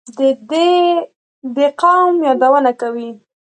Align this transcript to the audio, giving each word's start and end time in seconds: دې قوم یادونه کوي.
دې 1.55 1.67
قوم 1.81 2.13
یادونه 2.27 2.71
کوي. 2.81 3.09